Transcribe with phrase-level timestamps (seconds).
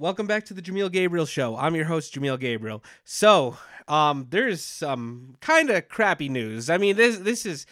[0.00, 1.58] Welcome back to the Jameel Gabriel Show.
[1.58, 2.82] I'm your host, Jameel Gabriel.
[3.04, 6.70] So, um, there's some kind of crappy news.
[6.70, 7.66] I mean, this this is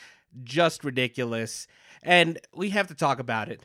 [0.45, 1.67] just ridiculous,
[2.03, 3.65] and we have to talk about it.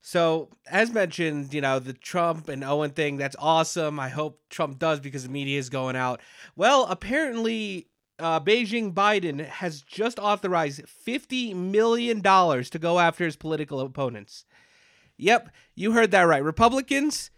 [0.00, 4.00] So, as mentioned, you know, the Trump and Owen thing, that's awesome.
[4.00, 6.20] I hope Trump does because the media is going out.
[6.56, 7.86] Well, apparently,
[8.18, 14.46] uh, Beijing Biden has just authorized $50 million to go after his political opponents.
[15.16, 16.42] Yep, you heard that right.
[16.42, 17.30] Republicans,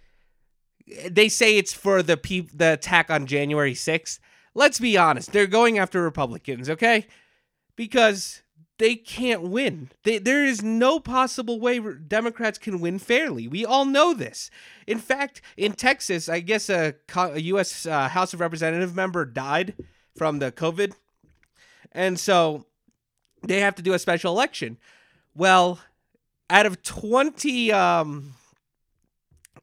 [1.08, 4.18] they say it's for the pe- the attack on January 6th.
[4.54, 7.06] Let's be honest, they're going after Republicans, okay?
[7.74, 8.42] Because
[8.78, 9.90] they can't win.
[10.02, 13.48] They, there is no possible way Democrats can win fairly.
[13.48, 14.50] We all know this.
[14.86, 17.86] In fact, in Texas, I guess a, a U.S.
[17.86, 19.74] Uh, House of Representative member died
[20.14, 20.92] from the COVID,
[21.92, 22.66] and so
[23.46, 24.78] they have to do a special election.
[25.34, 25.80] Well,
[26.48, 28.34] out of twenty, um,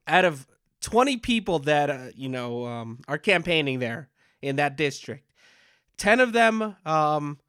[0.07, 0.47] out of
[0.83, 4.09] twenty people that uh, you know um, are campaigning there
[4.43, 5.27] in that district,
[5.97, 7.39] ten of them um,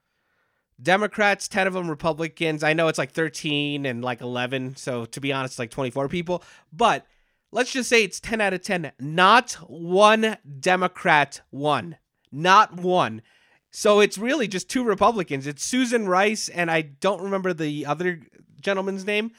[0.83, 2.63] Democrats, 10 of them Republicans.
[2.63, 4.77] I know it's like 13 and like 11.
[4.77, 6.43] So to be honest, like 24 people.
[6.73, 7.07] But
[7.53, 8.93] let's just say it's 10 out of 10.
[8.99, 11.97] Not one Democrat won.
[12.33, 13.23] Not one.
[13.71, 15.47] So it's really just two Republicans.
[15.47, 18.21] It's Susan Wright, and I don't remember the other
[18.61, 19.33] gentleman's name.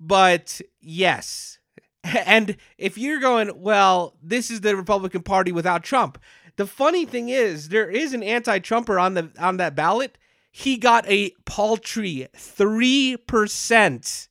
[0.00, 1.58] But yes.
[2.04, 6.18] And if you're going, well, this is the Republican Party without Trump.
[6.56, 10.18] The funny thing is, there is an anti-Trumper on the on that ballot
[10.56, 14.28] he got a paltry 3%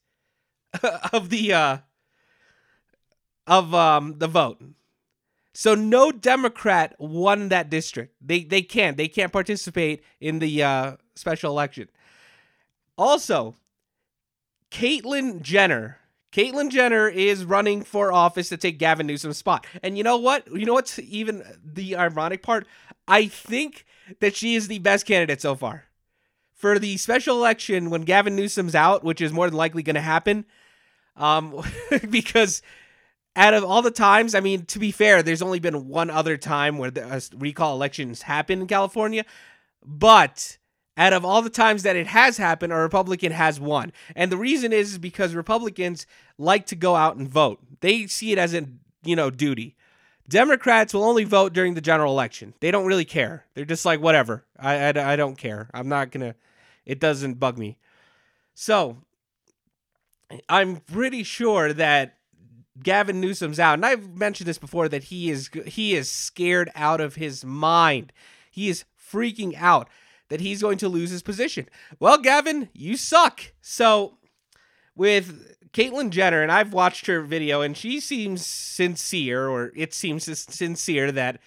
[1.11, 1.79] of the uh
[3.45, 4.63] of um the vote.
[5.53, 8.16] So no Democrat won that district.
[8.21, 8.95] They they can't.
[8.95, 11.89] They can't participate in the uh special election.
[12.97, 13.55] Also,
[14.71, 15.97] Caitlyn Jenner.
[16.33, 19.67] Caitlyn Jenner is running for office to take Gavin Newsom's spot.
[19.83, 20.47] And you know what?
[20.51, 22.67] You know what's even the ironic part?
[23.07, 23.85] I think
[24.19, 25.85] that she is the best candidate so far
[26.55, 30.01] for the special election when Gavin Newsom's out, which is more than likely going to
[30.01, 30.45] happen.
[31.16, 31.63] Um,
[32.09, 32.63] because
[33.35, 36.38] out of all the times, I mean, to be fair, there's only been one other
[36.38, 39.25] time where the uh, recall elections happen in California,
[39.85, 40.57] but
[40.97, 43.91] out of all the times that it has happened, a Republican has won.
[44.15, 46.05] And the reason is, is because Republicans
[46.37, 47.59] like to go out and vote.
[47.79, 48.67] They see it as a,
[49.03, 49.75] you know, duty.
[50.29, 52.53] Democrats will only vote during the general election.
[52.59, 53.45] They don't really care.
[53.53, 54.45] They're just like, whatever.
[54.57, 55.69] I, I, I don't care.
[55.73, 56.35] I'm not to
[56.85, 57.77] it doesn't bug me.
[58.53, 58.97] So
[60.49, 62.17] I'm pretty sure that
[62.81, 66.99] Gavin Newsom's out, and I've mentioned this before that he is he is scared out
[67.01, 68.11] of his mind.
[68.49, 69.89] He is freaking out
[70.33, 71.69] that he's going to lose his position.
[71.99, 73.53] Well, Gavin, you suck.
[73.61, 74.17] So
[74.95, 80.23] with Caitlyn Jenner, and I've watched her video, and she seems sincere, or it seems
[80.23, 81.39] sincere that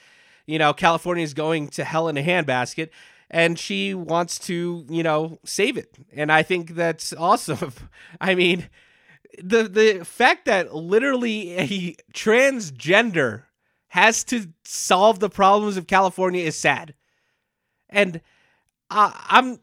[0.46, 2.90] you know California is going to hell in a handbasket
[3.28, 5.92] and she wants to, you know, save it.
[6.12, 7.72] And I think that's awesome.
[8.20, 8.68] I mean,
[9.42, 13.46] the the fact that literally a transgender
[13.88, 16.94] has to solve the problems of California is sad.
[17.88, 18.20] And
[18.90, 19.58] I, I'm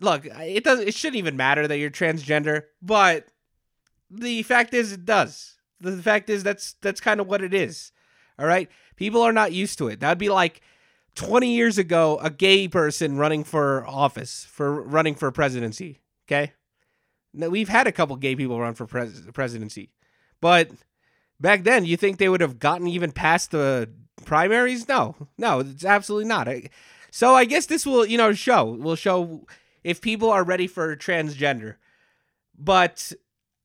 [0.00, 3.26] look, it does it shouldn't even matter that you're transgender, but
[4.10, 5.56] the fact is it does.
[5.80, 7.92] The fact is that's that's kind of what it is.
[8.38, 8.68] All right?
[8.96, 10.00] People are not used to it.
[10.00, 10.62] That'd be like
[11.14, 16.52] 20 years ago a gay person running for office for running for presidency okay
[17.34, 19.90] now, we've had a couple gay people run for pres- presidency
[20.40, 20.70] but
[21.38, 23.90] back then you think they would have gotten even past the
[24.24, 26.48] primaries no no it's absolutely not
[27.12, 29.46] so i guess this will you know show will show
[29.84, 31.76] if people are ready for transgender
[32.58, 33.12] but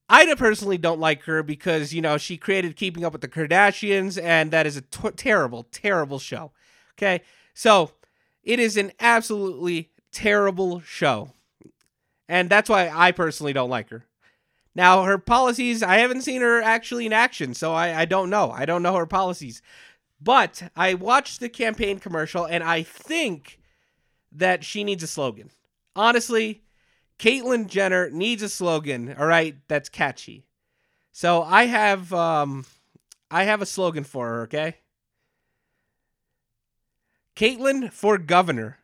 [0.10, 4.22] I personally don't like her because, you know, she created Keeping Up with the Kardashians,
[4.22, 6.52] and that is a t- terrible, terrible show.
[6.96, 7.22] Okay.
[7.54, 7.92] So
[8.44, 11.32] it is an absolutely terrible show.
[12.30, 14.06] And that's why I personally don't like her.
[14.76, 18.52] Now, her policies, I haven't seen her actually in action, so I, I don't know.
[18.52, 19.62] I don't know her policies.
[20.20, 23.60] But I watched the campaign commercial and I think
[24.32, 25.52] that she needs a slogan.
[25.96, 26.64] Honestly,
[27.20, 30.46] Caitlyn Jenner needs a slogan, all right, that's catchy.
[31.12, 32.66] So I have um
[33.30, 34.78] I have a slogan for her, okay?
[37.36, 38.80] Caitlyn for governor.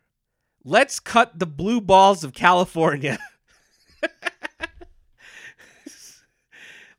[0.64, 3.18] Let's cut the blue balls of California.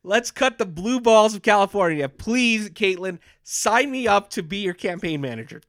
[0.03, 2.07] Let's cut the blue balls of California.
[2.07, 5.61] Please, Caitlyn, sign me up to be your campaign manager.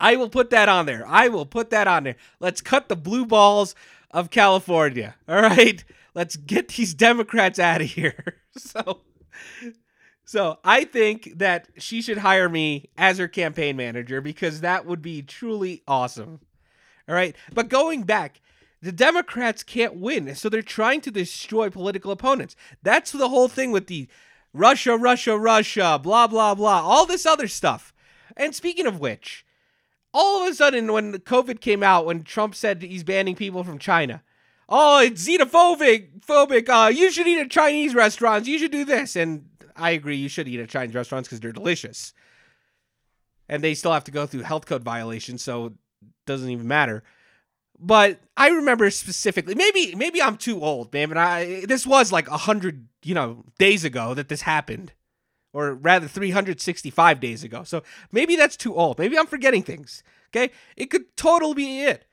[0.00, 1.06] I will put that on there.
[1.06, 2.16] I will put that on there.
[2.40, 3.74] Let's cut the blue balls
[4.10, 5.14] of California.
[5.28, 5.82] All right.
[6.14, 8.36] Let's get these Democrats out of here.
[8.56, 9.00] So
[10.24, 15.02] So I think that she should hire me as her campaign manager because that would
[15.02, 16.38] be truly awesome.
[17.08, 17.34] All right.
[17.52, 18.40] But going back,
[18.80, 20.34] the Democrats can't win.
[20.36, 22.54] So they're trying to destroy political opponents.
[22.82, 24.06] That's the whole thing with the
[24.54, 27.92] Russia, Russia, Russia, blah, blah, blah, all this other stuff.
[28.36, 29.44] And speaking of which,
[30.14, 33.78] all of a sudden, when COVID came out, when Trump said he's banning people from
[33.78, 34.22] China,
[34.68, 36.68] oh, it's xenophobic, phobic.
[36.68, 38.48] Uh, you should eat at Chinese restaurants.
[38.48, 39.16] You should do this.
[39.16, 39.46] And
[39.76, 42.14] I agree, you should eat at Chinese restaurants because they're delicious.
[43.48, 45.72] And they still have to go through health code violations, so it
[46.26, 47.02] doesn't even matter.
[47.78, 51.08] But I remember specifically, maybe maybe I'm too old, man.
[51.08, 54.92] But I this was like a hundred, you know, days ago that this happened,
[55.52, 57.64] or rather 365 days ago.
[57.64, 57.82] So
[58.12, 58.98] maybe that's too old.
[58.98, 60.02] Maybe I'm forgetting things.
[60.28, 62.06] Okay, it could totally be it.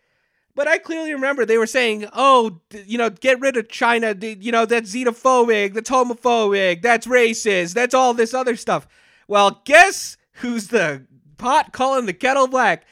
[0.53, 4.15] But I clearly remember they were saying, "Oh, you know, get rid of China.
[4.19, 8.87] You know, that's xenophobic, that's homophobic, that's racist, that's all this other stuff."
[9.27, 11.05] Well, guess who's the
[11.37, 12.85] pot calling the kettle black?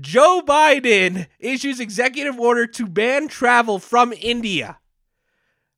[0.00, 4.78] Joe Biden issues executive order to ban travel from India.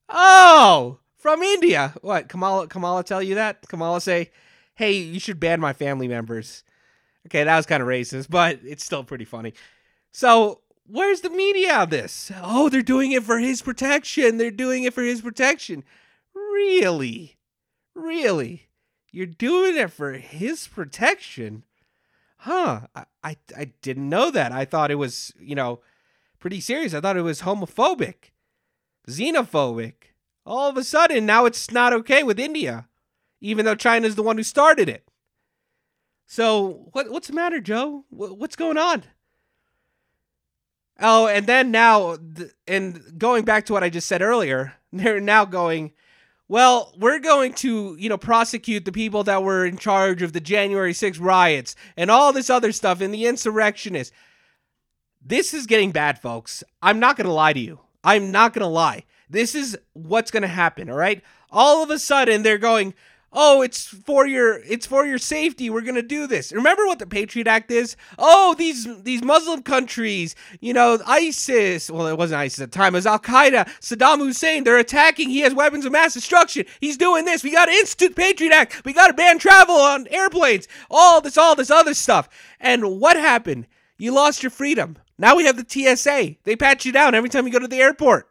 [0.07, 1.93] Oh, from India.
[2.01, 2.29] What?
[2.29, 3.67] Kamala Kamala tell you that?
[3.67, 4.31] Kamala say,
[4.75, 6.63] "Hey, you should ban my family members."
[7.27, 9.53] Okay, that was kind of racist, but it's still pretty funny.
[10.11, 10.61] So,
[10.91, 12.31] Where's the media on this?
[12.41, 14.37] Oh, they're doing it for his protection.
[14.37, 15.83] They're doing it for his protection.
[16.33, 17.37] Really?
[17.93, 18.69] Really?
[19.11, 21.63] You're doing it for his protection?
[22.43, 22.81] Huh.
[22.95, 24.51] I, I, I didn't know that.
[24.51, 25.81] I thought it was, you know,
[26.39, 26.93] pretty serious.
[26.93, 28.31] I thought it was homophobic,
[29.07, 29.93] xenophobic.
[30.45, 32.87] All of a sudden, now it's not okay with India,
[33.41, 35.09] even though China's the one who started it.
[36.25, 38.05] So, what, what's the matter, Joe?
[38.09, 39.03] What's going on?
[41.01, 42.17] Oh, and then now,
[42.67, 45.91] and going back to what I just said earlier, they're now going,
[46.49, 50.41] well, we're going to, you know, prosecute the people that were in charge of the
[50.41, 54.13] January 6 riots and all this other stuff and the insurrectionists.
[55.23, 56.63] This is getting bad, folks.
[56.81, 57.79] I'm not going to lie to you.
[58.03, 59.03] I'm not going to lie.
[59.29, 61.21] This is what's going to happen, all right?
[61.51, 62.95] All of a sudden, they're going,
[63.33, 66.51] oh it's for your it's for your safety we're going to do this.
[66.51, 67.95] Remember what the patriot act is?
[68.17, 72.95] Oh these these muslim countries you know isis well it wasn't isis at the time
[72.95, 76.65] it was al-qaeda saddam hussein they're attacking he has weapons of mass destruction.
[76.79, 77.43] He's doing this.
[77.43, 78.83] We got to institute patriot act.
[78.85, 80.67] We got to ban travel on airplanes.
[80.89, 82.29] All this all this other stuff.
[82.59, 83.67] And what happened?
[83.97, 84.97] You lost your freedom.
[85.17, 87.81] Now we have the tsa they pat you down every time you go to the
[87.81, 88.28] airport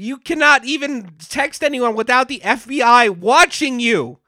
[0.00, 4.18] you cannot even text anyone without the FBI watching you.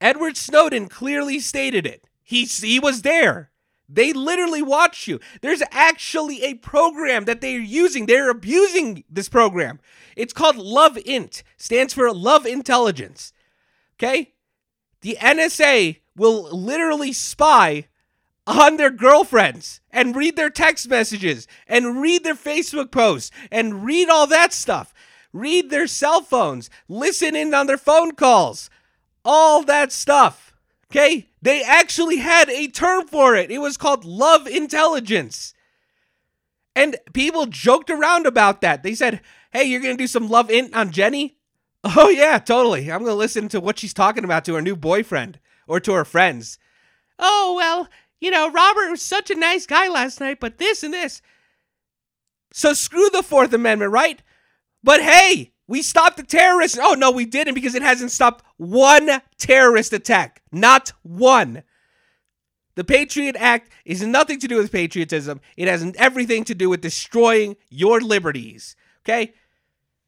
[0.00, 2.04] Edward Snowden clearly stated it.
[2.22, 3.50] He, he was there.
[3.88, 5.18] They literally watch you.
[5.40, 8.06] There's actually a program that they're using.
[8.06, 9.80] They're abusing this program.
[10.16, 13.32] It's called Love Int, stands for Love Intelligence.
[13.98, 14.34] Okay?
[15.00, 17.88] The NSA will literally spy
[18.46, 24.08] on their girlfriends and read their text messages and read their Facebook posts and read
[24.08, 24.92] all that stuff.
[25.32, 28.68] Read their cell phones, listen in on their phone calls,
[29.24, 30.52] all that stuff.
[30.90, 31.28] Okay?
[31.40, 33.50] They actually had a term for it.
[33.50, 35.54] It was called love intelligence.
[36.76, 38.82] And people joked around about that.
[38.82, 39.20] They said,
[39.52, 41.36] hey, you're going to do some love int on Jenny?
[41.96, 42.92] Oh, yeah, totally.
[42.92, 45.92] I'm going to listen to what she's talking about to her new boyfriend or to
[45.94, 46.56] her friends.
[47.18, 47.88] Oh, well,
[48.22, 51.20] you know, Robert was such a nice guy last night, but this and this.
[52.52, 54.22] So screw the Fourth Amendment, right?
[54.84, 56.78] But hey, we stopped the terrorists.
[56.80, 60.40] Oh, no, we didn't because it hasn't stopped one terrorist attack.
[60.52, 61.64] Not one.
[62.76, 65.40] The Patriot Act is nothing to do with patriotism.
[65.56, 68.76] It has everything to do with destroying your liberties.
[69.04, 69.34] Okay?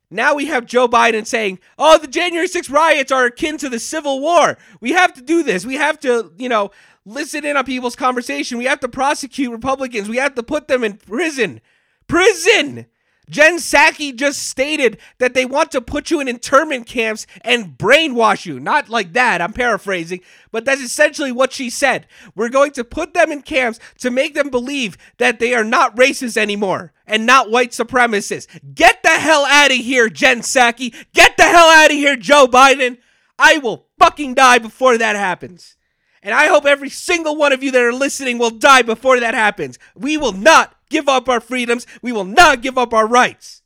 [0.09, 3.81] Now we have Joe Biden saying, oh, the January 6 riots are akin to the
[3.81, 4.57] Civil War.
[4.81, 5.67] We have to do this.
[5.67, 6.71] We have to, you know,
[7.05, 8.59] listen in on people's conversation.
[8.59, 10.09] We have to prosecute Republicans.
[10.09, 11.61] We have to put them in prison.
[12.07, 12.87] Prison!
[13.31, 18.45] Jen Psaki just stated that they want to put you in internment camps and brainwash
[18.45, 18.61] you.
[18.61, 20.21] Not like that, I'm paraphrasing,
[20.53, 22.07] but that's essentially what she said.
[22.35, 25.97] We're going to put them in camps to make them believe that they are not
[25.97, 28.47] racist anymore and not white supremacists.
[28.75, 30.95] Get the hell out of here, Jen Psaki.
[31.15, 32.99] Get the hell out of here, Joe Biden.
[33.39, 35.77] I will fucking die before that happens.
[36.25, 39.35] And I hope every single one of you that are listening will die before that
[39.35, 39.79] happens.
[39.95, 41.87] We will not give up our freedoms.
[42.01, 43.63] We will not give up our rights.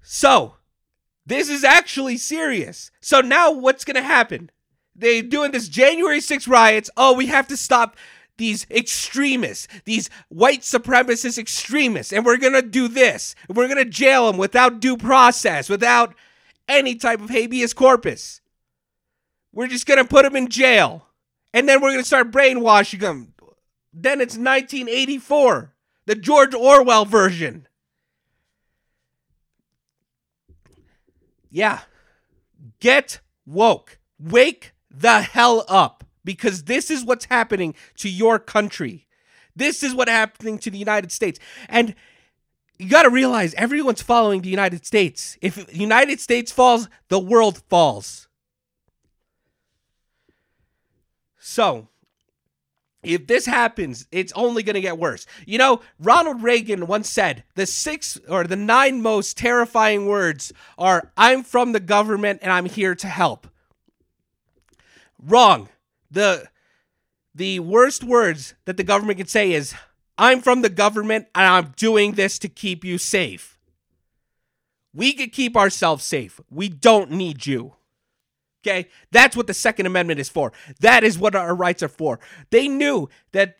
[0.00, 0.54] So,
[1.26, 2.92] this is actually serious.
[3.00, 4.50] So now what's going to happen?
[4.94, 6.88] They're doing this January 6 riots.
[6.96, 7.96] Oh, we have to stop
[8.36, 13.34] these extremists, these white supremacist extremists, and we're gonna do this.
[13.50, 16.14] We're gonna jail them without due process, without
[16.66, 18.40] any type of habeas corpus.
[19.52, 21.06] We're just gonna put them in jail,
[21.52, 23.34] and then we're gonna start brainwashing them.
[23.92, 25.74] Then it's 1984,
[26.06, 27.66] the George Orwell version.
[31.50, 31.80] Yeah.
[32.78, 33.98] Get woke.
[34.18, 39.06] Wake the hell up because this is what's happening to your country.
[39.56, 41.38] This is what's happening to the United States.
[41.68, 41.94] And
[42.78, 45.36] you got to realize everyone's following the United States.
[45.42, 48.28] If the United States falls, the world falls.
[51.40, 51.88] So,
[53.02, 55.26] if this happens, it's only going to get worse.
[55.46, 61.10] You know, Ronald Reagan once said the six or the nine most terrifying words are
[61.16, 63.48] I'm from the government and I'm here to help.
[65.18, 65.68] Wrong.
[66.10, 66.48] The
[67.34, 69.74] the worst words that the government can say is
[70.18, 73.58] I'm from the government and I'm doing this to keep you safe.
[74.92, 76.40] We can keep ourselves safe.
[76.50, 77.74] We don't need you.
[78.62, 78.88] Okay?
[79.10, 80.52] That's what the Second Amendment is for.
[80.80, 82.20] That is what our rights are for.
[82.50, 83.56] They knew that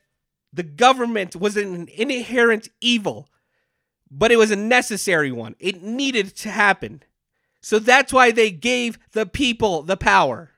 [0.53, 3.29] the government was an inherent evil,
[4.11, 5.55] but it was a necessary one.
[5.59, 7.03] It needed to happen.
[7.61, 10.51] So that's why they gave the people the power.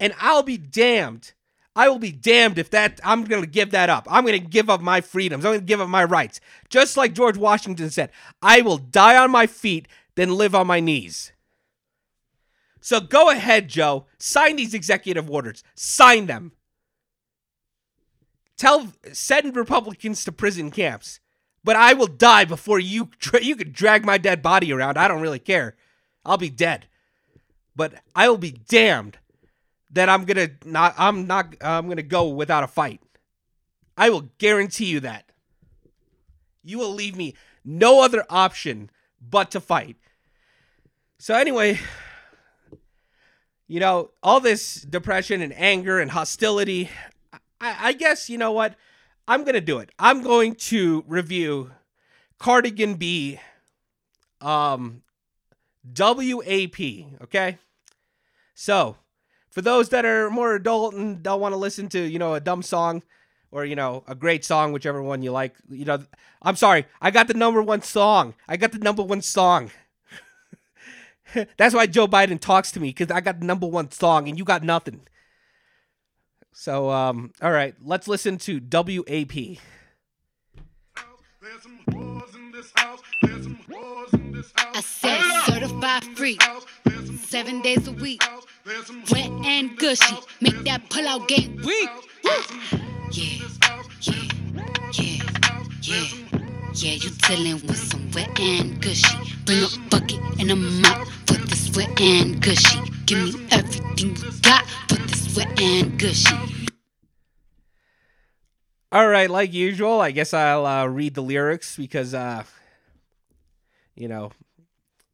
[0.00, 1.32] And I'll be damned.
[1.74, 4.06] I will be damned if that I'm going to give that up.
[4.10, 5.44] I'm going to give up my freedoms.
[5.44, 6.40] I'm going to give up my rights.
[6.68, 8.10] Just like George Washington said,
[8.42, 11.32] I will die on my feet than live on my knees.
[12.80, 14.06] So go ahead, Joe.
[14.18, 15.62] Sign these executive orders.
[15.74, 16.52] Sign them.
[18.56, 21.20] Tell send Republicans to prison camps.
[21.64, 24.96] But I will die before you you could drag my dead body around.
[24.96, 25.76] I don't really care.
[26.24, 26.86] I'll be dead.
[27.76, 29.18] But I will be damned
[29.90, 33.00] that I'm going to not I'm not I'm going to go without a fight.
[33.96, 35.30] I will guarantee you that.
[36.62, 39.96] You will leave me no other option but to fight.
[41.18, 41.80] So anyway,
[43.68, 46.90] you know, all this depression and anger and hostility,
[47.60, 48.74] I, I guess, you know what?
[49.28, 49.90] I'm going to do it.
[49.98, 51.70] I'm going to review
[52.38, 53.38] Cardigan B
[54.40, 55.02] um
[55.96, 56.80] WAP,
[57.22, 57.58] okay?
[58.54, 58.96] So,
[59.50, 62.40] for those that are more adult and don't want to listen to, you know, a
[62.40, 63.02] dumb song
[63.50, 66.04] or, you know, a great song, whichever one you like, you know,
[66.42, 66.86] I'm sorry.
[67.00, 68.34] I got the number one song.
[68.46, 69.70] I got the number one song.
[71.56, 74.38] That's why Joe Biden talks to me because I got the number one song and
[74.38, 75.00] you got nothing.
[76.52, 79.58] So, um, all right, let's listen to WAP.
[84.56, 86.38] I said certified free,
[87.20, 88.22] seven days a week,
[89.12, 91.88] wet and gushy, make that pull out game weak.
[92.24, 92.42] Yeah,
[93.12, 93.48] yeah,
[94.92, 95.22] yeah,
[95.82, 96.27] yeah.
[96.80, 99.18] Yeah, you dealing with some wet and gushy.
[99.44, 102.78] Bring a bucket and a mop for this wet and gushy.
[103.04, 106.36] Give me everything you got for this wet and gushy.
[108.92, 112.44] All right, like usual, I guess I'll uh, read the lyrics because, uh,
[113.96, 114.30] you know,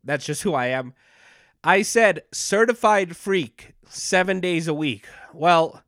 [0.04, 0.92] that's just who I am.
[1.64, 5.06] I said certified freak seven days a week.
[5.32, 5.82] Well,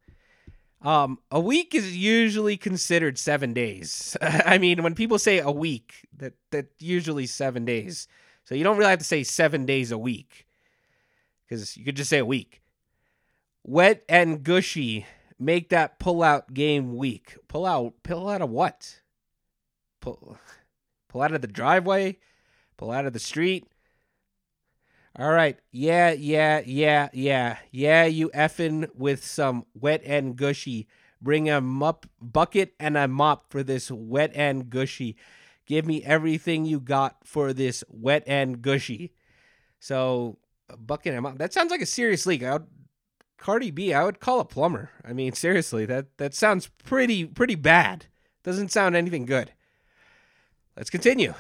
[0.87, 4.17] um, a week is usually considered seven days.
[4.23, 8.07] I mean, when people say a week, that that usually seven days.
[8.45, 10.47] So you don't really have to say seven days a week,
[11.45, 12.63] because you could just say a week.
[13.65, 15.07] Wet and gushy
[15.41, 17.37] make that pull out game weak.
[17.49, 19.01] Pull out, pull out of what?
[20.01, 20.39] Pull,
[21.09, 22.19] pull out of the driveway.
[22.77, 23.67] Pull out of the street.
[25.19, 25.59] All right.
[25.73, 27.57] Yeah, yeah, yeah, yeah.
[27.71, 30.89] Yeah, you effing with some wet and gushy.
[31.23, 35.17] Bring a mop bucket and a mop for this wet and gushy.
[35.65, 39.15] Give me everything you got for this wet and gushy.
[39.81, 40.37] So,
[40.69, 41.39] a bucket and a mop.
[41.39, 42.43] That sounds like a serious leak.
[42.43, 42.67] I would,
[43.39, 44.91] Cardi B, I would call a plumber.
[45.03, 48.05] I mean, seriously, that that sounds pretty pretty bad.
[48.43, 49.53] Doesn't sound anything good.
[50.77, 51.33] Let's continue.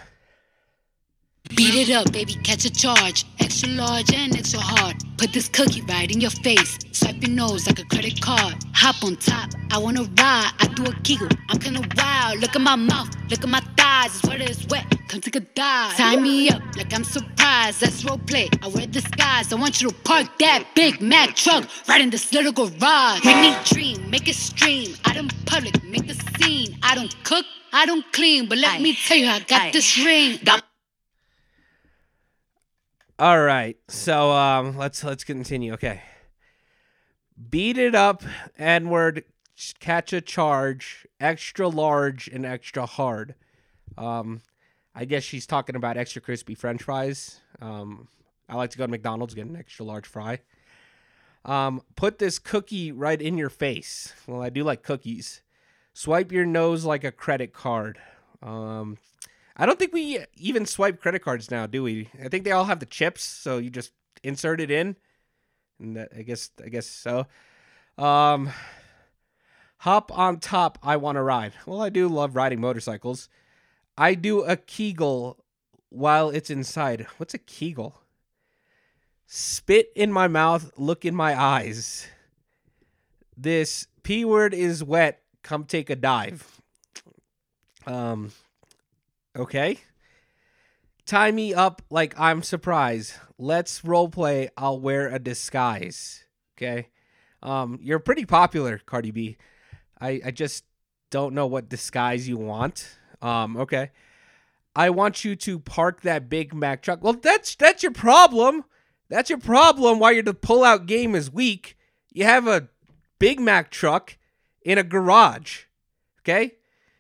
[1.57, 3.25] Beat it up, baby, catch a charge.
[3.41, 4.97] Extra large and extra hard.
[5.17, 6.79] Put this cookie right in your face.
[6.93, 8.55] Swipe your nose like a credit card.
[8.75, 10.53] Hop on top, I wanna ride.
[10.61, 12.41] I do a giggle, I'm kinda wild.
[12.41, 14.15] Look at my mouth, look at my thighs.
[14.17, 14.85] It's wet, it's wet.
[15.09, 15.97] Come take a dive.
[15.97, 17.81] Tie me up like I'm surprised.
[17.81, 18.51] That's role play.
[18.63, 19.51] I wear disguise.
[19.53, 23.25] I want you to park that Big Mack truck right in this little garage.
[23.25, 24.95] Make me dream, make it stream.
[25.07, 26.77] Out in public, make the scene.
[26.83, 28.83] I don't cook, I don't clean, but let Aye.
[28.83, 29.71] me tell you, I got Aye.
[29.73, 30.39] this ring.
[30.45, 30.65] Got
[33.19, 33.77] all right.
[33.89, 35.73] So um let's let's continue.
[35.75, 36.03] Okay.
[37.51, 38.23] Beat it up,
[38.59, 39.25] N-word.
[39.79, 43.35] catch a charge, extra large and extra hard.
[43.99, 44.41] Um,
[44.95, 47.41] I guess she's talking about extra crispy French fries.
[47.61, 48.09] Um,
[48.49, 50.41] I like to go to McDonald's get an extra large fry.
[51.45, 54.15] Um, put this cookie right in your face.
[54.27, 55.43] Well, I do like cookies.
[55.93, 57.99] Swipe your nose like a credit card.
[58.43, 58.97] Um,
[59.57, 62.11] I don't think we even swipe credit cards now, do we?
[62.23, 64.97] I think they all have the chips, so you just insert it in,
[65.81, 67.27] and that, I guess I guess so.
[67.97, 68.51] Um,
[69.79, 70.79] hop on top.
[70.83, 71.55] I want to ride.
[71.65, 73.29] Well, I do love riding motorcycles.
[73.97, 75.43] I do a Kegel
[75.89, 77.07] while it's inside.
[77.17, 78.03] What's a Kegel?
[79.27, 82.07] Spit in my mouth, look in my eyes.
[83.37, 85.23] This P word is wet.
[85.43, 86.61] Come take a dive.
[87.87, 88.33] Um,
[89.37, 89.78] okay.
[91.05, 93.14] Tie me up like I'm surprised.
[93.38, 94.49] Let's role play.
[94.57, 96.25] I'll wear a disguise.
[96.57, 96.88] Okay.
[97.43, 99.37] Um, you're pretty popular, Cardi B.
[100.00, 100.64] I, I just
[101.11, 102.99] don't know what disguise you want.
[103.23, 103.90] Um, okay.
[104.75, 107.02] I want you to park that Big Mack truck.
[107.02, 108.64] Well, that's that's your problem.
[109.09, 111.76] That's your problem why your pull-out game is weak.
[112.12, 112.69] You have a
[113.19, 114.19] Big Mack truck
[114.62, 115.64] in a garage.
[116.21, 116.57] Okay?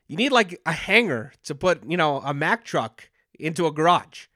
[0.08, 3.08] You need like a hanger to put, you know, a Mack truck
[3.38, 4.26] into a garage.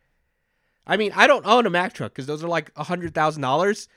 [0.86, 3.42] I mean, I don't own a Mack truck because those are like a hundred thousand
[3.42, 3.88] dollars.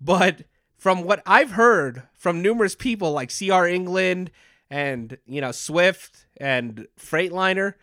[0.00, 0.42] But
[0.76, 4.30] from what I've heard from numerous people like CR England
[4.70, 7.74] and you know Swift and Freightliner,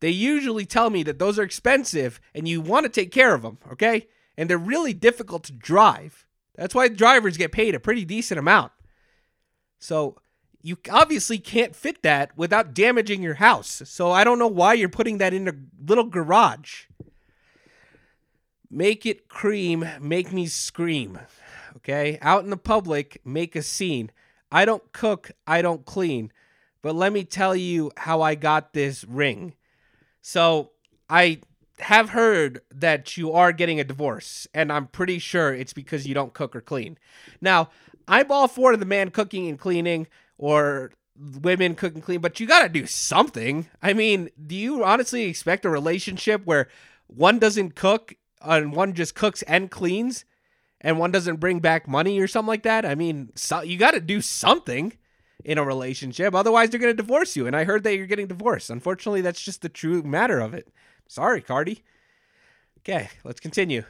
[0.00, 3.42] they usually tell me that those are expensive and you want to take care of
[3.42, 4.08] them, okay?
[4.36, 6.26] And they're really difficult to drive.
[6.56, 8.72] That's why drivers get paid a pretty decent amount.
[9.78, 10.16] So
[10.62, 13.82] you obviously can't fit that without damaging your house.
[13.84, 15.54] So I don't know why you're putting that in a
[15.86, 16.84] little garage.
[18.70, 21.18] Make it cream, make me scream.
[21.76, 22.18] Okay?
[22.22, 24.10] Out in the public, make a scene.
[24.50, 26.32] I don't cook, I don't clean.
[26.80, 29.54] But let me tell you how I got this ring.
[30.20, 30.70] So
[31.10, 31.40] I
[31.80, 36.14] have heard that you are getting a divorce, and I'm pretty sure it's because you
[36.14, 36.98] don't cook or clean.
[37.40, 37.70] Now,
[38.06, 40.06] I'm all for the man cooking and cleaning
[40.38, 43.68] or women cook and clean, but you got to do something.
[43.82, 46.68] I mean, do you honestly expect a relationship where
[47.06, 50.24] one doesn't cook and one just cooks and cleans
[50.80, 52.84] and one doesn't bring back money or something like that?
[52.84, 54.96] I mean, so, you got to do something
[55.44, 56.34] in a relationship.
[56.34, 57.46] Otherwise, they're going to divorce you.
[57.46, 58.70] And I heard that you're getting divorced.
[58.70, 60.68] Unfortunately, that's just the true matter of it.
[61.08, 61.82] Sorry, Cardi.
[62.80, 63.84] Okay, let's continue.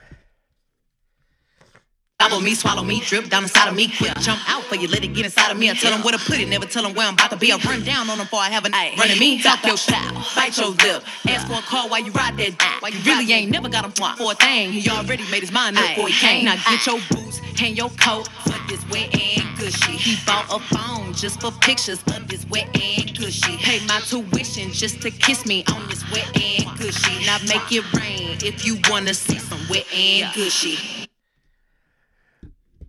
[2.23, 3.89] Follow me, swallow me, drip down inside of me.
[3.89, 5.71] Quick jump out for you, let it get inside of me.
[5.71, 7.53] I tell them where to put it, never tell them where I'm about to be.
[7.53, 8.97] I run down on them before I have a night.
[8.99, 11.03] Running me, talk your style, bite your lip.
[11.29, 13.91] Ask for a call while you ride that Why you really ain't never got him
[13.91, 14.73] for a thing.
[14.73, 16.45] He already made his mind up before he came.
[16.45, 19.93] Now get your boots hang your coat for this wet and gushy.
[19.93, 23.57] He bought a phone just for pictures of this wet and gushy.
[23.59, 27.25] Pay my tuition just to kiss me on this wet and gushy.
[27.25, 31.09] Now make it rain if you wanna see some wet and gushy.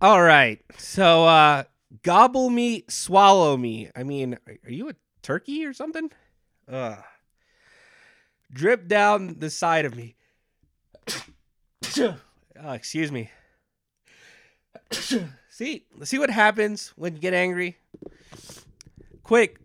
[0.04, 0.60] All right.
[0.76, 1.62] So, uh,
[2.02, 3.88] gobble me, swallow me.
[3.96, 6.10] I mean, are you a turkey or something?
[6.70, 6.98] Ugh.
[8.52, 10.14] Drip down the side of me.
[11.98, 12.16] oh,
[12.64, 13.30] excuse me.
[15.48, 17.78] see, see what happens when you get angry.
[19.22, 19.58] Quick,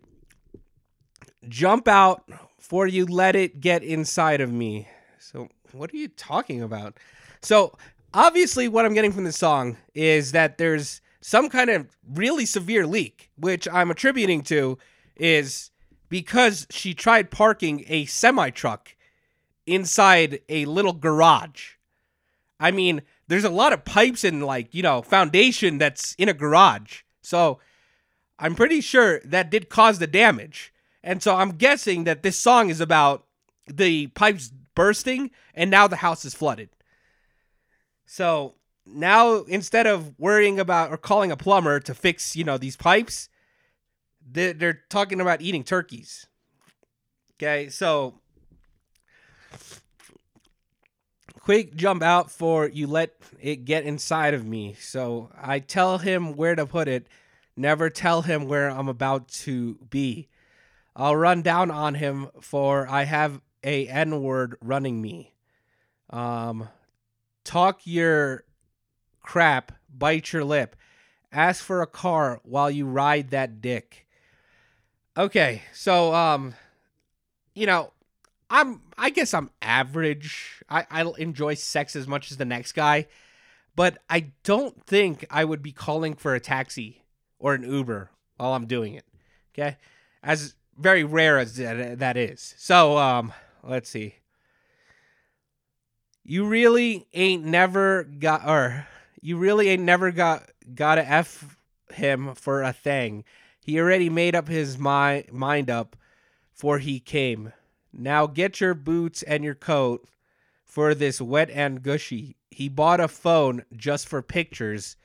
[1.50, 2.26] jump out
[2.58, 4.88] for you let it get inside of me.
[5.18, 6.96] So, what are you talking about?
[7.42, 7.74] So,
[8.12, 12.86] obviously what I'm getting from this song is that there's some kind of really severe
[12.86, 14.78] leak, which I'm attributing to
[15.16, 15.70] is
[16.08, 18.96] because she tried parking a semi truck
[19.66, 21.74] inside a little garage.
[22.58, 26.34] I mean, there's a lot of pipes and like, you know, foundation that's in a
[26.34, 27.02] garage.
[27.22, 27.60] So
[28.38, 30.72] I'm pretty sure that did cause the damage.
[31.02, 33.26] And so I'm guessing that this song is about
[33.66, 36.70] the pipes bursting and now the house is flooded.
[38.12, 42.76] So now instead of worrying about or calling a plumber to fix, you know, these
[42.76, 43.28] pipes,
[44.28, 46.26] they're, they're talking about eating turkeys.
[47.34, 48.18] Okay, so
[51.38, 54.74] quick jump out for you let it get inside of me.
[54.80, 57.06] So I tell him where to put it,
[57.56, 60.26] never tell him where I'm about to be.
[60.96, 65.32] I'll run down on him for I have a N word running me.
[66.10, 66.68] Um,
[67.44, 68.44] talk your
[69.22, 70.76] crap, bite your lip,
[71.32, 74.06] ask for a car while you ride that dick.
[75.16, 76.54] Okay, so um,
[77.54, 77.92] you know,
[78.48, 80.62] I'm I guess I'm average.
[80.68, 83.06] I I enjoy sex as much as the next guy,
[83.76, 87.02] but I don't think I would be calling for a taxi
[87.38, 89.04] or an Uber while I'm doing it.
[89.52, 89.76] Okay,
[90.22, 92.54] as very rare as that, that is.
[92.56, 94.14] So um, let's see.
[96.24, 98.86] You really ain't never got, or
[99.20, 101.56] you really ain't never got got to f
[101.92, 103.24] him for a thing.
[103.60, 105.96] He already made up his mind mind up
[106.52, 107.52] for he came.
[107.92, 110.08] Now get your boots and your coat
[110.64, 112.36] for this wet and gushy.
[112.50, 114.96] He bought a phone just for pictures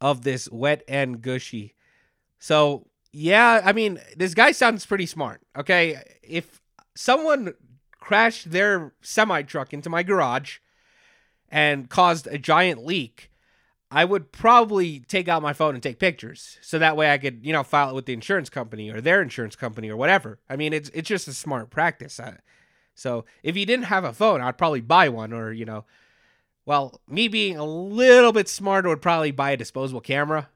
[0.00, 1.74] of this wet and gushy.
[2.38, 5.40] So, yeah, I mean, this guy sounds pretty smart.
[5.56, 6.02] Okay.
[6.22, 6.60] If
[6.94, 7.54] someone
[8.02, 10.58] crashed their semi truck into my garage
[11.48, 13.30] and caused a giant leak,
[13.92, 16.58] I would probably take out my phone and take pictures.
[16.62, 19.22] So that way I could, you know, file it with the insurance company or their
[19.22, 20.40] insurance company or whatever.
[20.50, 22.18] I mean, it's it's just a smart practice.
[22.18, 22.38] I,
[22.94, 25.84] so if you didn't have a phone, I'd probably buy one or, you know,
[26.66, 30.48] well, me being a little bit smarter would probably buy a disposable camera.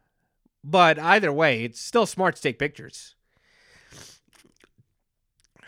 [0.65, 3.16] But either way, it's still smart to take pictures.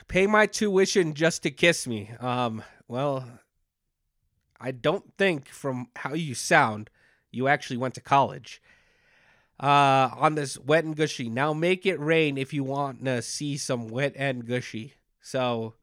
[0.08, 2.10] Pay my tuition just to kiss me.
[2.18, 3.28] Um, well,
[4.60, 6.90] I don't think from how you sound,
[7.30, 8.60] you actually went to college.
[9.60, 11.28] Uh, on this wet and gushy.
[11.28, 14.94] Now make it rain if you want to see some wet and gushy.
[15.20, 15.74] So,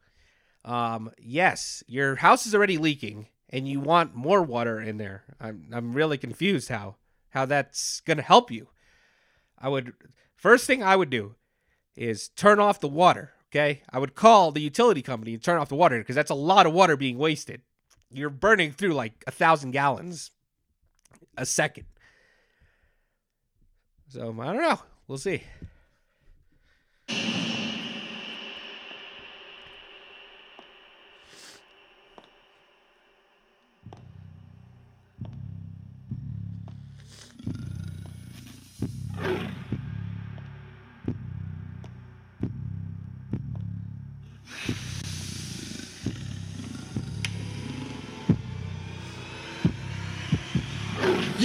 [0.63, 5.23] um, yes, your house is already leaking and you want more water in there.
[5.39, 6.95] I'm I'm really confused how
[7.29, 8.69] how that's gonna help you.
[9.59, 9.93] I would
[10.35, 11.35] first thing I would do
[11.95, 13.33] is turn off the water.
[13.55, 16.35] Okay, I would call the utility company and turn off the water because that's a
[16.35, 17.61] lot of water being wasted.
[18.11, 20.31] You're burning through like a thousand gallons
[21.37, 21.85] a second.
[24.09, 24.79] So I don't know.
[25.07, 25.43] We'll see.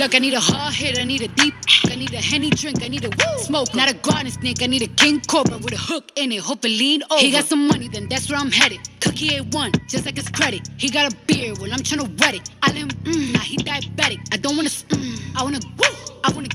[0.00, 1.52] Look, I need a hard hit, I need a deep,
[1.90, 4.66] I need a henny drink, I need a woo smoke, not a garden snake, I
[4.66, 7.20] need a king cobra with a hook in it, hope it lean over.
[7.20, 8.80] He got some money, then that's where I'm headed.
[9.02, 10.70] Cookie A1, just like his credit.
[10.78, 12.48] He got a beard, well I'm tryna wet it.
[12.62, 14.20] I let him, mm, now he diabetic.
[14.32, 16.48] I don't wanna, mm, I wanna, woo, I wanna,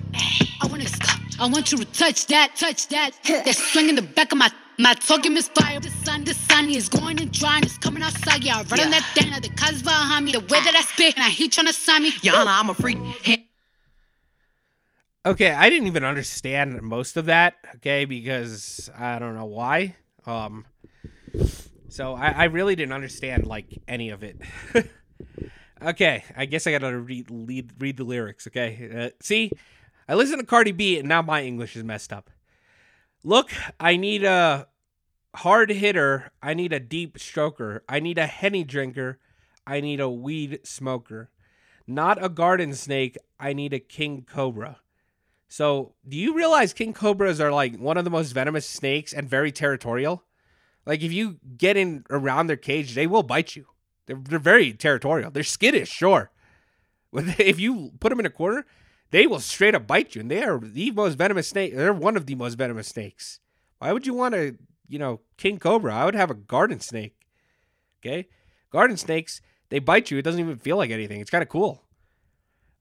[0.64, 0.86] I wanna,
[1.40, 3.12] I want you to touch that, touch that.
[3.46, 5.80] That swing in the back of my my talking misfire.
[5.80, 7.64] The sun, the sun is going and drying.
[7.64, 8.44] It's coming outside.
[8.44, 9.32] Yeah, I run on that thing.
[9.42, 10.32] The cuz behind me.
[10.32, 11.18] The way that I spit.
[11.18, 12.14] And he trying to sign me.
[12.22, 12.98] Your Honor, I'm a freak.
[15.26, 17.56] Okay, I didn't even understand most of that.
[17.78, 19.96] Okay, because I don't know why.
[20.28, 20.66] Um,
[21.90, 24.40] so I, I really didn't understand like any of it.
[25.82, 28.46] okay, I guess I gotta read read, read the lyrics.
[28.48, 29.52] Okay, uh, see,
[30.08, 32.30] I listen to Cardi B and now my English is messed up.
[33.26, 34.68] Look, I need a
[35.38, 36.32] hard hitter.
[36.44, 37.80] I need a deep stroker.
[37.90, 39.18] I need a henny drinker.
[39.66, 41.32] I need a weed smoker.
[41.88, 43.18] Not a garden snake.
[43.40, 44.78] I need a king cobra.
[45.48, 49.28] So, do you realize king cobras are like one of the most venomous snakes and
[49.28, 50.24] very territorial?
[50.86, 53.66] Like, if you get in around their cage, they will bite you.
[54.06, 55.32] They're, they're very territorial.
[55.32, 56.30] They're skittish, sure.
[57.40, 58.68] If you put them in a corner,
[59.16, 60.20] they will straight up bite you.
[60.20, 61.74] And they are the most venomous snake.
[61.74, 63.40] They're one of the most venomous snakes.
[63.80, 64.58] Why would you want a,
[64.90, 65.96] you know, king cobra?
[65.96, 67.16] I would have a garden snake.
[68.02, 68.28] Okay?
[68.72, 70.18] Garden snakes, they bite you.
[70.18, 71.22] It doesn't even feel like anything.
[71.22, 71.84] It's kind of cool.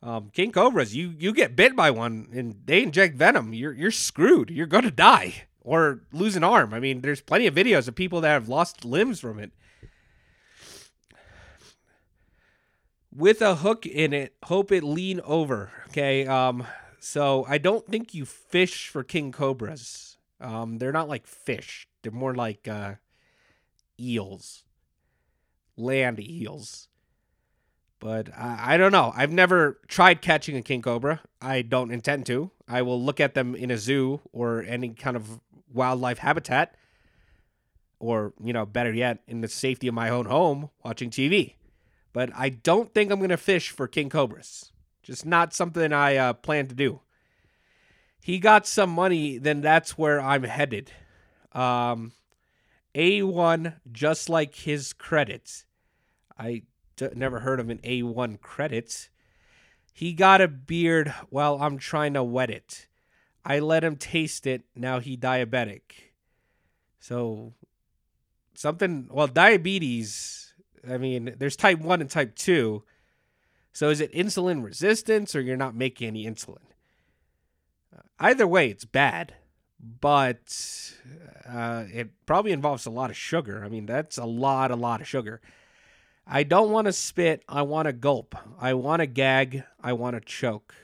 [0.02, 3.92] Um, king cobras, you you get bit by one and they inject venom, you're you're
[3.92, 4.50] screwed.
[4.50, 6.74] You're gonna die or lose an arm.
[6.74, 9.52] I mean, there's plenty of videos of people that have lost limbs from it.
[13.14, 15.70] With a hook in it, hope it lean over.
[15.88, 16.26] Okay.
[16.26, 16.66] Um,
[16.98, 20.16] so I don't think you fish for king cobras.
[20.40, 21.86] Um, they're not like fish.
[22.02, 22.94] They're more like uh,
[24.00, 24.64] eels,
[25.76, 26.88] land eels.
[28.00, 29.12] But I, I don't know.
[29.14, 31.20] I've never tried catching a king cobra.
[31.40, 32.50] I don't intend to.
[32.66, 35.40] I will look at them in a zoo or any kind of
[35.72, 36.74] wildlife habitat,
[37.98, 41.54] or you know, better yet, in the safety of my own home, watching TV.
[42.14, 44.72] But I don't think I'm gonna fish for king cobras.
[45.02, 47.00] Just not something I uh, plan to do.
[48.22, 50.90] He got some money, then that's where I'm headed.
[51.52, 52.12] Um,
[52.94, 55.66] A1, just like his credits.
[56.38, 56.62] I
[56.96, 59.10] d- never heard of an A1 credits.
[59.92, 62.86] He got a beard while I'm trying to wet it.
[63.44, 64.62] I let him taste it.
[64.74, 65.82] Now he diabetic.
[66.98, 67.52] So
[68.54, 70.43] something well diabetes,
[70.90, 72.82] I mean, there's type 1 and type 2.
[73.72, 76.58] So is it insulin resistance or you're not making any insulin?
[78.18, 79.34] Either way, it's bad.
[80.00, 80.92] but
[81.48, 83.62] uh, it probably involves a lot of sugar.
[83.64, 85.40] I mean, that's a lot, a lot of sugar.
[86.26, 87.42] I don't want to spit.
[87.48, 88.34] I want to gulp.
[88.58, 89.64] I want to gag.
[89.82, 90.74] I want to choke.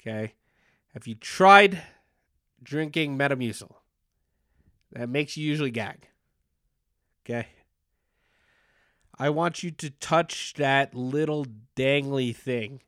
[0.00, 0.34] Okay.
[0.94, 1.82] Have you tried
[2.62, 3.72] drinking Metamucil?
[4.92, 6.06] That makes you usually gag.
[7.24, 7.48] Okay.
[9.18, 12.82] I want you to touch that little dangly thing.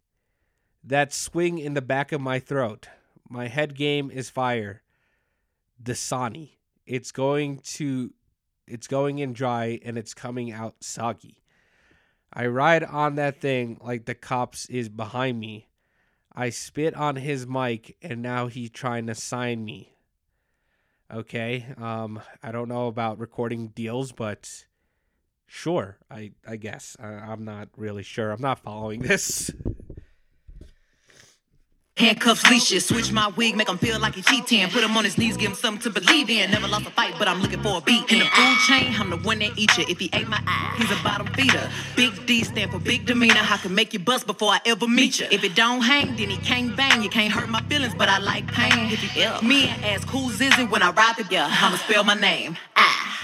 [0.84, 2.88] That swing in the back of my throat.
[3.28, 4.82] My head game is fire.
[5.82, 6.50] Dasani.
[6.86, 8.12] It's going to
[8.66, 11.42] it's going in dry and it's coming out soggy.
[12.30, 15.68] I ride on that thing like the cops is behind me.
[16.34, 19.96] I spit on his mic and now he's trying to sign me.
[21.12, 21.66] Okay.
[21.78, 24.66] Um I don't know about recording deals, but
[25.48, 26.96] sure, I I guess.
[27.00, 28.30] I, I'm not really sure.
[28.30, 29.50] I'm not following this.
[31.98, 34.68] Handcuffs, leashes, switch my wig, make him feel like he cheating.
[34.70, 36.48] Put him on his knees, give him something to believe in.
[36.52, 38.12] Never lost a fight, but I'm looking for a beat.
[38.12, 39.84] In the food chain, I'm the one that eat you.
[39.88, 41.68] If he ate my eye, he's a bottom feeder.
[41.96, 43.40] Big D stand for big demeanor.
[43.42, 45.26] I can make you bust before I ever meet you.
[45.32, 47.02] If it don't hang, then he can't bang.
[47.02, 48.92] You can't hurt my feelings, but I like pain.
[48.92, 52.04] If he ill, me and ask who's is it when I ride together, I'ma spell
[52.04, 52.56] my name.
[52.76, 53.18] Ah.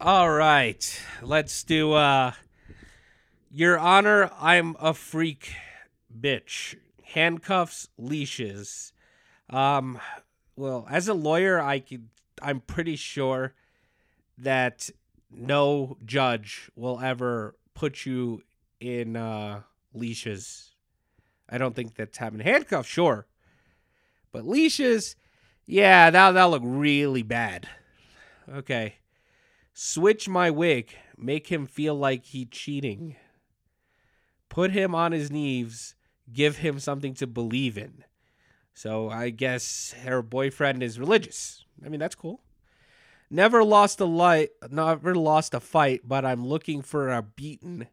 [0.00, 1.00] All right.
[1.22, 2.32] Let's do uh
[3.52, 5.52] Your Honor, I'm a freak
[6.18, 6.76] bitch.
[7.02, 8.92] Handcuffs, leashes.
[9.48, 10.00] Um
[10.56, 12.08] well, as a lawyer, I could
[12.42, 13.54] I'm pretty sure
[14.38, 14.90] that
[15.30, 18.42] no judge will ever put you
[18.80, 19.60] in uh
[19.94, 20.72] leashes.
[21.48, 23.26] I don't think that's having handcuffs, sure.
[24.32, 25.14] But leashes,
[25.66, 27.68] yeah, that that'll look really bad.
[28.52, 28.96] Okay.
[29.74, 30.94] Switch my wig.
[31.18, 33.16] Make him feel like he cheating.
[34.48, 35.94] Put him on his knees.
[36.32, 38.04] Give him something to believe in.
[38.74, 41.64] So I guess her boyfriend is religious.
[41.84, 42.40] I mean, that's cool.
[43.30, 47.88] Never lost a light, never lost a fight, but I'm looking for a beaten.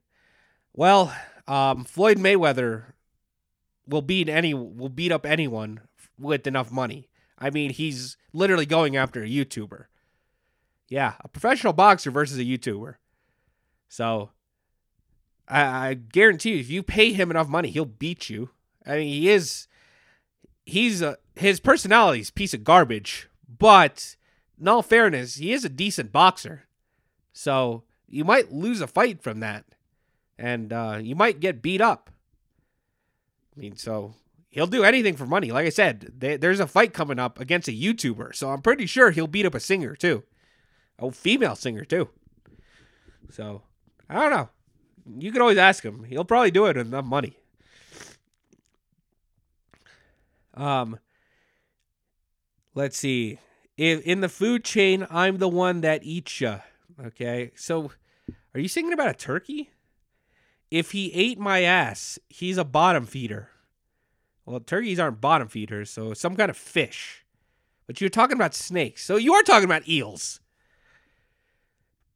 [0.74, 1.16] Well,
[1.48, 2.94] um, Floyd Mayweather
[3.88, 5.82] will beat any will beat up anyone
[6.20, 7.10] with enough money.
[7.43, 9.88] I mean, he's literally going after a YouTuber.
[10.88, 12.95] Yeah, a professional boxer versus a YouTuber.
[13.89, 14.29] So
[15.45, 18.51] I, I guarantee you, if you pay him enough money, he'll beat you.
[18.86, 19.67] I mean, he is
[20.65, 23.27] he's a his personality's piece of garbage,
[23.60, 24.15] but
[24.58, 26.63] in all fairness, he is a decent boxer.
[27.34, 29.65] So you might lose a fight from that,
[30.38, 32.10] and uh, you might get beat up.
[33.53, 34.13] I mean, so
[34.54, 35.52] he'll do anything for money.
[35.52, 38.86] Like I said, they, there's a fight coming up against a YouTuber, so I'm pretty
[38.86, 40.24] sure he'll beat up a singer too,
[41.00, 42.10] a female singer too.
[43.32, 43.63] So
[44.10, 44.50] I don't know.
[45.18, 46.04] You can always ask him.
[46.06, 47.36] He'll probably do it with enough money.
[50.54, 51.00] Um,
[52.76, 53.39] let's see.
[53.76, 56.60] In, in the food chain, I'm the one that eats ya.
[57.04, 57.92] Okay, so
[58.54, 59.72] are you singing about a turkey?
[60.70, 63.50] If he ate my ass, he's a bottom feeder.
[64.45, 67.25] Well, turkeys aren't bottom feeders, so some kind of fish.
[67.88, 70.39] But you're talking about snakes, so you are talking about eels.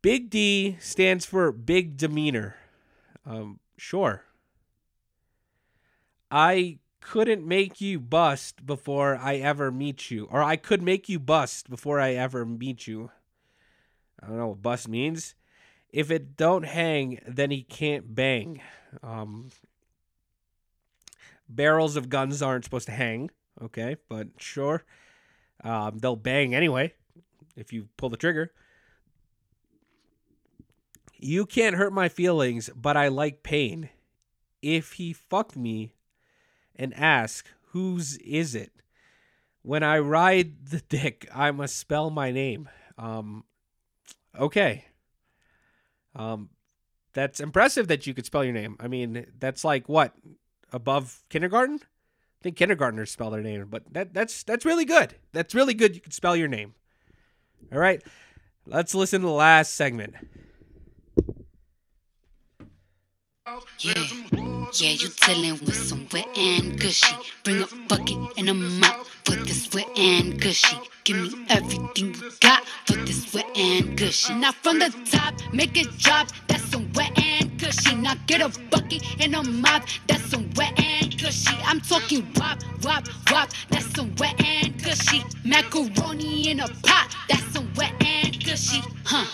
[0.02, 2.56] Big D stands for big demeanor.
[3.26, 4.24] Um, sure.
[6.30, 11.20] I couldn't make you bust before I ever meet you, or I could make you
[11.20, 13.12] bust before I ever meet you.
[14.22, 15.36] I don't know what bust means.
[15.90, 18.62] If it don't hang, then he can't bang.
[19.02, 19.52] Um,
[21.50, 23.30] barrels of guns aren't supposed to hang,
[23.62, 24.84] okay, but sure.
[25.64, 26.94] Um, they'll bang anyway
[27.56, 28.52] if you pull the trigger.
[31.20, 33.90] You can't hurt my feelings, but I like pain.
[34.62, 35.94] If he fucked me
[36.76, 38.72] and ask, whose is it?
[39.64, 42.70] When I ride the dick, I must spell my name.
[42.98, 43.44] Um,
[44.40, 44.86] okay.
[46.16, 46.50] Um,
[47.14, 48.78] that's impressive that you could spell your name.
[48.80, 50.14] I mean, that's like what
[50.72, 51.80] above kindergarten.
[51.82, 55.16] I think kindergartners spell their name, but that that's that's really good.
[55.34, 55.96] That's really good.
[55.96, 56.76] You can spell your name.
[57.72, 58.02] All right,
[58.66, 60.16] let's listen to the last segment.
[63.80, 63.94] Yeah,
[64.74, 67.16] yeah, you chillin' with some wet and gushy.
[67.44, 70.78] Bring a bucket and a mop for this wet and gushy.
[71.06, 74.36] Give me everything you got for this wet and gushy.
[74.36, 76.28] Now from the top, make it drop.
[76.48, 77.96] That's some wet and gushy.
[77.96, 79.84] Now get a bucket and a mop.
[80.08, 81.56] That's some wet and gushy.
[81.66, 83.50] I'm talking wop, wop, wop.
[83.70, 85.24] That's some wet and gushy.
[85.44, 87.16] Macaroni in a pot.
[87.30, 88.82] That's some wet and gushy.
[89.04, 89.26] Huh.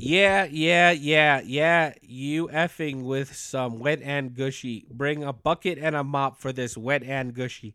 [0.00, 1.92] Yeah, yeah, yeah, yeah.
[2.00, 4.86] You effing with some wet and gushy.
[4.90, 7.74] Bring a bucket and a mop for this wet and gushy.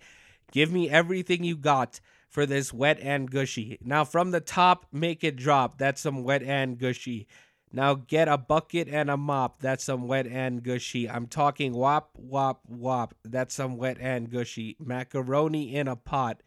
[0.51, 1.99] Give me everything you got
[2.33, 3.77] for this wet and gushy.
[3.83, 5.77] Now from the top, make it drop.
[5.77, 7.27] That's some wet and gushy.
[7.71, 9.61] Now get a bucket and a mop.
[9.61, 11.07] That's some wet and gushy.
[11.07, 13.13] I'm talking wop, wop, wop.
[13.23, 14.75] That's some wet and gushy.
[14.79, 16.41] Macaroni in a pot.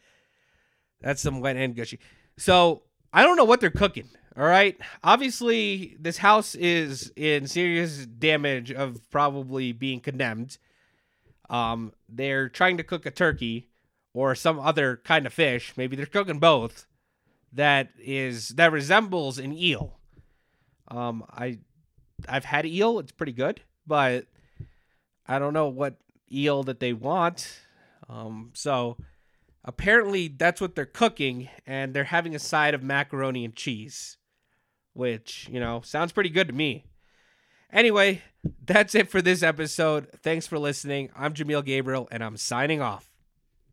[1.00, 2.00] That's some wet and gushy.
[2.36, 4.08] So I don't know what they're cooking.
[4.36, 4.76] All right.
[5.04, 10.58] Obviously, this house is in serious damage of probably being condemned.
[11.48, 13.68] Um, they're trying to cook a turkey
[14.16, 15.74] or some other kind of fish.
[15.76, 16.86] Maybe they're cooking both.
[17.52, 19.98] That is that resembles an eel.
[20.88, 21.58] Um, I
[22.28, 22.98] I've had eel.
[22.98, 24.26] It's pretty good, but
[25.26, 25.98] I don't know what
[26.32, 27.60] eel that they want.
[28.08, 28.96] Um, so
[29.64, 34.16] apparently that's what they're cooking, and they're having a side of macaroni and cheese,
[34.94, 36.86] which you know sounds pretty good to me.
[37.70, 38.22] Anyway,
[38.64, 40.08] that's it for this episode.
[40.22, 41.10] Thanks for listening.
[41.14, 43.15] I'm Jameel Gabriel, and I'm signing off.